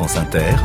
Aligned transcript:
France 0.00 0.16
Inter, 0.16 0.56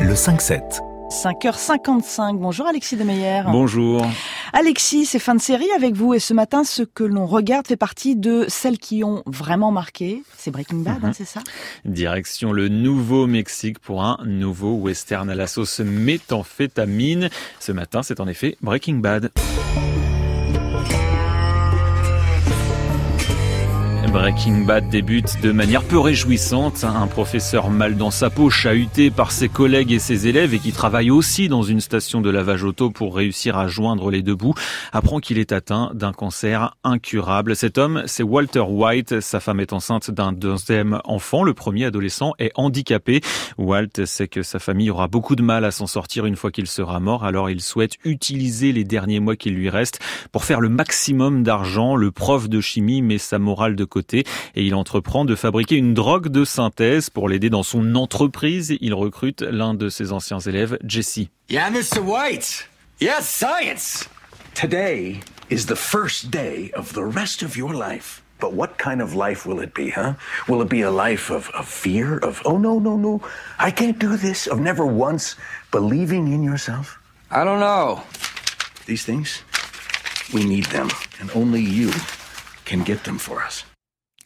le 0.00 0.14
5-7. 0.14 0.80
5h55. 1.10 2.38
Bonjour 2.38 2.66
Alexis 2.66 2.96
Demeyer. 2.96 3.42
Bonjour. 3.52 4.06
Alexis, 4.54 5.04
c'est 5.04 5.18
fin 5.18 5.34
de 5.34 5.42
série 5.42 5.70
avec 5.76 5.94
vous 5.94 6.14
et 6.14 6.20
ce 6.20 6.32
matin, 6.32 6.64
ce 6.64 6.84
que 6.84 7.04
l'on 7.04 7.26
regarde 7.26 7.66
fait 7.66 7.76
partie 7.76 8.16
de 8.16 8.46
celles 8.48 8.78
qui 8.78 9.04
ont 9.04 9.22
vraiment 9.26 9.72
marqué. 9.72 10.22
C'est 10.38 10.50
Breaking 10.50 10.78
Bad, 10.78 11.04
hein, 11.04 11.12
c'est 11.12 11.26
ça? 11.26 11.40
Direction 11.84 12.50
le 12.50 12.68
Nouveau-Mexique 12.68 13.78
pour 13.78 14.02
un 14.04 14.16
nouveau 14.24 14.76
western 14.76 15.28
à 15.28 15.34
la 15.34 15.46
sauce 15.46 15.80
méthamphétamine. 15.80 17.28
Ce 17.60 17.72
matin, 17.72 18.02
c'est 18.02 18.20
en 18.20 18.26
effet 18.26 18.56
Breaking 18.62 19.00
Bad. 19.00 19.30
Breaking 24.14 24.58
Bad 24.58 24.90
débute 24.90 25.40
de 25.42 25.50
manière 25.50 25.82
peu 25.82 25.98
réjouissante. 25.98 26.84
Un 26.84 27.08
professeur 27.08 27.68
mal 27.68 27.96
dans 27.96 28.12
sa 28.12 28.30
peau, 28.30 28.48
chahuté 28.48 29.10
par 29.10 29.32
ses 29.32 29.48
collègues 29.48 29.90
et 29.90 29.98
ses 29.98 30.28
élèves 30.28 30.54
et 30.54 30.60
qui 30.60 30.70
travaille 30.70 31.10
aussi 31.10 31.48
dans 31.48 31.64
une 31.64 31.80
station 31.80 32.20
de 32.20 32.30
lavage 32.30 32.62
auto 32.62 32.90
pour 32.90 33.16
réussir 33.16 33.58
à 33.58 33.66
joindre 33.66 34.12
les 34.12 34.22
deux 34.22 34.36
bouts, 34.36 34.54
apprend 34.92 35.18
qu'il 35.18 35.36
est 35.38 35.50
atteint 35.50 35.90
d'un 35.94 36.12
cancer 36.12 36.76
incurable. 36.84 37.56
Cet 37.56 37.76
homme, 37.76 38.04
c'est 38.06 38.22
Walter 38.22 38.60
White. 38.60 39.18
Sa 39.18 39.40
femme 39.40 39.58
est 39.58 39.72
enceinte 39.72 40.12
d'un 40.12 40.30
deuxième 40.30 41.00
enfant. 41.02 41.42
Le 41.42 41.52
premier 41.52 41.86
adolescent 41.86 42.34
est 42.38 42.52
handicapé. 42.54 43.20
Walt 43.58 44.04
sait 44.04 44.28
que 44.28 44.44
sa 44.44 44.60
famille 44.60 44.90
aura 44.90 45.08
beaucoup 45.08 45.34
de 45.34 45.42
mal 45.42 45.64
à 45.64 45.72
s'en 45.72 45.88
sortir 45.88 46.24
une 46.24 46.36
fois 46.36 46.52
qu'il 46.52 46.68
sera 46.68 47.00
mort. 47.00 47.24
Alors 47.24 47.50
il 47.50 47.60
souhaite 47.60 47.94
utiliser 48.04 48.70
les 48.70 48.84
derniers 48.84 49.18
mois 49.18 49.34
qui 49.34 49.50
lui 49.50 49.70
restent 49.70 49.98
pour 50.30 50.44
faire 50.44 50.60
le 50.60 50.68
maximum 50.68 51.42
d'argent. 51.42 51.96
Le 51.96 52.12
prof 52.12 52.48
de 52.48 52.60
chimie 52.60 53.02
met 53.02 53.18
sa 53.18 53.40
morale 53.40 53.74
de 53.74 53.84
côté 53.84 54.03
et 54.12 54.24
il 54.54 54.74
entreprend 54.74 55.24
de 55.24 55.34
fabriquer 55.34 55.76
une 55.76 55.94
drogue 55.94 56.28
de 56.28 56.44
synthèse 56.44 57.10
pour 57.10 57.28
l'aider 57.28 57.50
dans 57.50 57.62
son 57.62 57.94
entreprise. 57.94 58.76
Il 58.80 58.94
recrute 58.94 59.42
l'un 59.42 59.74
de 59.74 59.88
ses 59.88 60.12
anciens 60.12 60.40
élèves, 60.40 60.78
Jesse. 60.84 61.28
Yeah, 61.48 61.70
Mr. 61.70 62.00
White. 62.00 62.68
Yes, 63.00 63.28
science. 63.28 64.08
Today 64.54 65.20
is 65.50 65.66
the 65.66 65.76
first 65.76 66.30
day 66.30 66.70
of 66.74 66.92
the 66.92 67.04
rest 67.04 67.42
of 67.42 67.56
your 67.56 67.74
life. 67.74 68.22
But 68.40 68.52
what 68.52 68.76
kind 68.78 69.00
of 69.00 69.14
life 69.14 69.46
will 69.46 69.60
it 69.60 69.74
be, 69.74 69.90
huh? 69.90 70.14
Will 70.48 70.60
it 70.60 70.68
be 70.68 70.82
a 70.82 70.90
life 70.90 71.30
of, 71.30 71.48
of 71.50 71.66
fear, 71.66 72.18
of, 72.18 72.42
oh, 72.44 72.58
no, 72.58 72.78
no, 72.78 72.96
no, 72.96 73.20
I 73.58 73.70
can't 73.70 73.98
do 73.98 74.16
this, 74.16 74.46
of 74.46 74.60
never 74.60 74.84
once 74.84 75.36
believing 75.70 76.32
in 76.32 76.42
yourself? 76.42 76.98
I 77.30 77.44
don't 77.44 77.60
know. 77.60 78.02
These 78.86 79.04
things, 79.04 79.42
we 80.32 80.44
need 80.44 80.66
them, 80.66 80.88
and 81.20 81.30
only 81.34 81.62
you 81.62 81.90
can 82.64 82.82
get 82.82 83.04
them 83.04 83.18
for 83.18 83.42
us. 83.42 83.64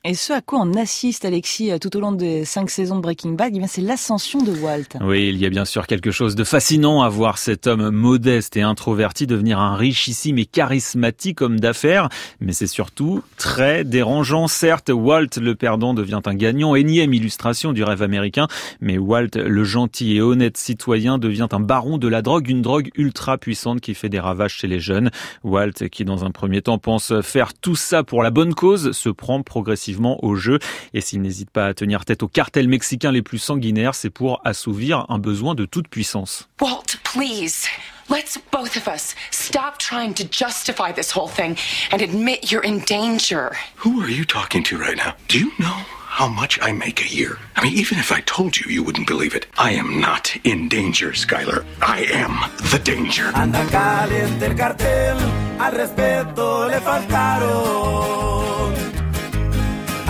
Et 0.04 0.14
ce 0.14 0.32
à 0.32 0.40
quoi 0.40 0.60
on 0.60 0.74
assiste, 0.74 1.24
Alexis, 1.24 1.72
tout 1.80 1.96
au 1.96 2.00
long 2.00 2.12
des 2.12 2.44
cinq 2.44 2.70
saisons 2.70 2.96
de 2.96 3.00
Breaking 3.00 3.32
Bad, 3.32 3.52
eh 3.52 3.66
c'est 3.66 3.80
l'ascension 3.80 4.40
de 4.40 4.52
Walt. 4.52 4.84
Oui, 5.00 5.28
il 5.28 5.38
y 5.38 5.44
a 5.44 5.50
bien 5.50 5.64
sûr 5.64 5.88
quelque 5.88 6.12
chose 6.12 6.36
de 6.36 6.44
fascinant 6.44 7.02
à 7.02 7.08
voir 7.08 7.36
cet 7.36 7.66
homme 7.66 7.90
modeste 7.90 8.56
et 8.56 8.62
introverti 8.62 9.26
devenir 9.26 9.58
un 9.58 9.74
richissime 9.74 10.38
et 10.38 10.46
charismatique 10.46 11.42
homme 11.42 11.58
d'affaires. 11.58 12.10
Mais 12.40 12.52
c'est 12.52 12.68
surtout 12.68 13.24
très 13.38 13.82
dérangeant. 13.82 14.46
Certes, 14.46 14.88
Walt, 14.94 15.30
le 15.40 15.56
perdant, 15.56 15.94
devient 15.94 16.20
un 16.24 16.34
gagnant, 16.34 16.76
énième 16.76 17.12
illustration 17.12 17.72
du 17.72 17.82
rêve 17.82 18.02
américain. 18.02 18.46
Mais 18.80 18.98
Walt, 18.98 19.34
le 19.34 19.64
gentil 19.64 20.14
et 20.14 20.20
honnête 20.20 20.58
citoyen, 20.58 21.18
devient 21.18 21.48
un 21.50 21.60
baron 21.60 21.98
de 21.98 22.06
la 22.06 22.22
drogue, 22.22 22.48
une 22.48 22.62
drogue 22.62 22.90
ultra 22.94 23.36
puissante 23.36 23.80
qui 23.80 23.94
fait 23.94 24.08
des 24.08 24.20
ravages 24.20 24.54
chez 24.54 24.68
les 24.68 24.78
jeunes. 24.78 25.10
Walt, 25.42 25.88
qui 25.90 26.04
dans 26.04 26.24
un 26.24 26.30
premier 26.30 26.62
temps 26.62 26.78
pense 26.78 27.12
faire 27.22 27.52
tout 27.52 27.76
ça 27.76 28.04
pour 28.04 28.22
la 28.22 28.30
bonne 28.30 28.54
cause, 28.54 28.92
se 28.92 29.08
prend 29.08 29.42
progressivement 29.42 29.87
au 29.96 30.36
jeu. 30.36 30.58
Et 30.94 31.00
s'il 31.00 31.22
n'hésite 31.22 31.50
pas 31.50 31.66
à 31.66 31.74
tenir 31.74 32.04
tête 32.04 32.22
aux 32.22 32.28
cartels 32.28 32.68
mexicains 32.68 33.12
les 33.12 33.22
plus 33.22 33.38
sanguinaires, 33.38 33.94
c'est 33.94 34.10
pour 34.10 34.40
assouvir 34.44 35.06
un 35.08 35.18
besoin 35.18 35.54
de 35.54 35.64
toute 35.64 35.88
puissance. 35.88 36.48
Walt, 36.60 36.96
please. 37.04 37.66
Let's 38.10 38.38
both 38.50 38.76
of 38.76 38.88
us 38.88 39.14
stop 39.30 39.78
trying 39.78 40.14
to 40.14 40.24
justify 40.24 40.92
this 40.92 41.10
whole 41.14 41.28
thing 41.28 41.58
and 41.92 42.00
admit 42.00 42.50
you're 42.50 42.64
in 42.64 42.80
danger. 42.86 43.52
Who 43.84 44.00
are 44.00 44.08
you 44.08 44.24
talking 44.24 44.62
to 44.64 44.78
right 44.78 44.96
now? 44.96 45.14
Do 45.28 45.38
you 45.38 45.52
know 45.58 45.84
how 46.08 46.26
much 46.26 46.58
I 46.62 46.72
make 46.72 47.02
a 47.02 47.08
year? 47.08 47.38
I 47.54 47.62
mean, 47.62 47.74
even 47.74 47.98
if 47.98 48.10
I 48.10 48.20
told 48.22 48.56
you, 48.56 48.72
you 48.72 48.82
wouldn't 48.82 49.06
believe 49.06 49.34
it. 49.34 49.46
I 49.58 49.72
am 49.72 50.00
not 50.00 50.34
in 50.44 50.70
danger, 50.70 51.12
Skylar. 51.12 51.66
I 51.82 52.06
am 52.10 52.32
the 52.70 52.78
danger. 52.78 53.30
Anda 53.34 53.66
caliente 53.66 54.46
el 54.46 54.54
cartel, 54.56 55.18
al 55.60 55.72
respeto 55.72 56.66
le 56.66 56.80
faltaron. 56.80 58.27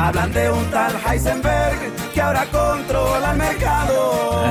Hablan 0.08 0.32
de 0.32 0.50
un 0.50 0.64
tal 0.70 0.94
Heisenberg 1.06 1.78
que 2.14 2.22
ahora 2.22 2.46
controla 2.46 3.32
el 3.32 3.36
mercado. 3.36 3.77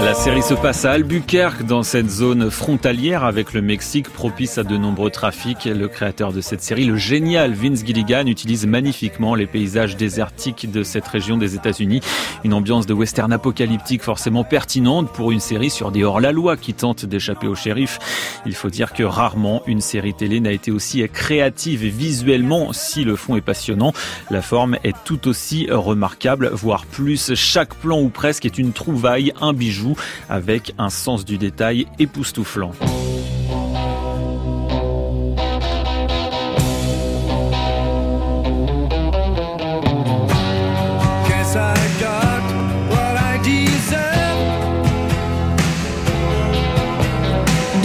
La 0.08 0.14
série 0.14 0.42
se 0.42 0.54
passe 0.54 0.86
à 0.86 0.94
Albuquerque, 0.94 1.64
dans 1.66 1.84
cette 1.84 2.10
zone 2.10 2.50
frontalière 2.50 3.26
avec 3.26 3.52
le 3.52 3.62
Mexique, 3.62 4.08
propice 4.08 4.58
à 4.58 4.64
de 4.64 4.78
nombreux 4.78 5.10
trafics. 5.10 5.66
Le 5.66 5.90
créateur 5.90 6.32
de 6.32 6.40
cette 6.40 6.62
série, 6.62 6.86
le 6.86 6.96
génial 6.96 7.52
Vince 7.54 7.84
Gilligan, 7.86 8.26
utilise 8.26 8.66
magnifiquement 8.66 9.36
les 9.36 9.48
paysages 9.48 9.98
désertiques 9.98 10.72
de 10.72 10.84
cette 10.84 11.06
région 11.06 11.36
des 11.36 11.56
États-Unis. 11.56 12.00
Une 12.46 12.54
ambiance 12.54 12.86
de 12.86 12.94
western 12.94 13.34
apocalyptique 13.34 14.02
forcément 14.02 14.46
pertinente 14.46 15.12
pour 15.12 15.34
une 15.34 15.42
série 15.42 15.70
sur 15.70 15.92
des 15.92 16.06
hors-la-loi 16.06 16.56
qui 16.56 16.74
tentent 16.74 17.06
d'échapper 17.06 17.48
au 17.48 17.56
shérif. 17.56 18.00
Il 18.46 18.56
faut 18.56 18.70
dire 18.70 18.94
que 18.94 19.04
rarement 19.04 19.62
une 19.68 19.82
série 19.82 20.14
télé 20.14 20.40
n'a 20.40 20.54
été 20.54 20.72
aussi 20.72 21.06
créative 21.10 21.84
et 21.84 21.90
visuellement, 21.90 22.72
si 22.72 23.04
le 23.04 23.18
fond 23.18 23.36
est 23.36 23.42
passionnant, 23.42 23.92
la 24.32 24.42
forme 24.42 24.78
est 24.86 24.96
tout 25.04 25.28
aussi 25.28 25.38
aussi 25.38 25.68
remarquable, 25.70 26.50
voire 26.52 26.86
plus. 26.86 27.36
Chaque 27.36 27.76
plan 27.76 28.02
ou 28.02 28.10
presque 28.10 28.46
est 28.46 28.58
une 28.58 28.72
trouvaille, 28.72 29.34
un 29.42 29.54
bijou, 29.54 29.97
avec 30.30 30.74
un 30.78 30.90
sens 30.90 31.26
du 31.26 31.38
détail 31.38 31.88
époustouflant. 32.00 32.74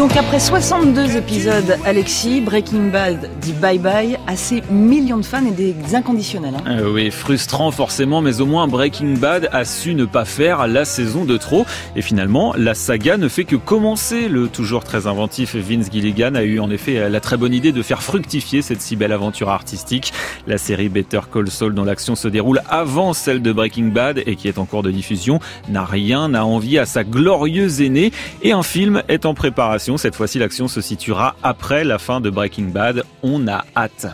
Donc 0.02 0.16
après 0.16 0.40
62 0.40 1.16
épisodes, 1.16 1.78
Alexis, 1.86 2.40
Breaking 2.40 2.88
Bad 2.88 3.30
dit 3.40 3.52
bye 3.52 3.78
bye 3.78 4.18
à 4.26 4.34
ses 4.34 4.60
millions 4.68 5.18
de 5.18 5.24
fans 5.24 5.46
et 5.46 5.52
des 5.52 5.76
inconditionnels. 5.94 6.56
Hein. 6.56 6.78
Euh, 6.80 6.92
oui, 6.92 7.12
frustrant 7.12 7.70
forcément, 7.70 8.20
mais 8.20 8.40
au 8.40 8.46
moins 8.46 8.66
Breaking 8.66 9.14
Bad 9.18 9.48
a 9.52 9.64
su 9.64 9.94
ne 9.94 10.04
pas 10.04 10.24
faire 10.24 10.66
la 10.66 10.84
saison 10.84 11.24
de 11.24 11.36
trop. 11.36 11.66
Et 11.94 12.02
finalement, 12.02 12.52
la 12.56 12.74
saga 12.74 13.16
ne 13.16 13.28
fait 13.28 13.44
que 13.44 13.54
commencer. 13.54 14.28
Le 14.28 14.48
toujours 14.48 14.82
très 14.82 15.06
inventif 15.06 15.54
Vince 15.54 15.86
Gilligan 15.92 16.34
a 16.34 16.42
eu 16.42 16.58
en 16.58 16.72
effet 16.72 17.08
la 17.08 17.20
très 17.20 17.36
bonne 17.36 17.54
idée 17.54 17.70
de 17.70 17.82
faire 17.82 18.02
fructifier 18.02 18.60
cette 18.60 18.80
si 18.80 18.96
belle 18.96 19.12
aventure 19.12 19.50
artistique. 19.50 20.12
La 20.48 20.58
série 20.58 20.88
Better 20.88 21.20
Call 21.32 21.48
Saul, 21.48 21.74
dont 21.74 21.84
l'action 21.84 22.16
se 22.16 22.26
déroule 22.26 22.60
avant 22.68 23.12
celle 23.12 23.40
de 23.40 23.52
Breaking 23.52 23.92
Bad 23.94 24.20
et 24.26 24.34
qui 24.34 24.48
est 24.48 24.58
en 24.58 24.64
cours 24.64 24.82
de 24.82 24.90
diffusion, 24.90 25.38
n'a 25.68 25.84
rien 25.84 26.34
à 26.34 26.42
envier 26.42 26.80
à 26.80 26.86
sa 26.86 27.04
glorieuse 27.04 27.80
aînée. 27.80 28.10
Et 28.42 28.50
un 28.50 28.64
film 28.64 29.04
est 29.06 29.26
en 29.26 29.34
préparation 29.34 29.91
cette 29.98 30.14
fois-ci, 30.14 30.38
l'action 30.38 30.68
se 30.68 30.80
situera 30.80 31.36
après 31.42 31.84
la 31.84 31.98
fin 31.98 32.20
de 32.20 32.30
Breaking 32.30 32.68
Bad. 32.68 33.04
On 33.22 33.48
a 33.48 33.64
hâte. 33.76 34.06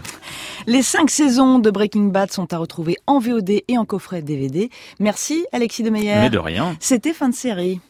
Les 0.66 0.82
cinq 0.82 1.10
saisons 1.10 1.58
de 1.58 1.70
Breaking 1.70 2.06
Bad 2.06 2.30
sont 2.30 2.52
à 2.52 2.58
retrouver 2.58 2.96
en 3.06 3.18
VOD 3.18 3.62
et 3.66 3.78
en 3.78 3.84
coffret 3.84 4.22
DVD. 4.22 4.70
Merci 5.00 5.46
Alexis 5.52 5.82
Demeyer. 5.82 6.16
Mais 6.20 6.30
de 6.30 6.38
rien. 6.38 6.76
C'était 6.80 7.12
fin 7.12 7.28
de 7.28 7.34
série. 7.34 7.80